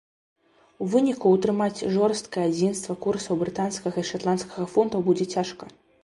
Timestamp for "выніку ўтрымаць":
0.93-1.85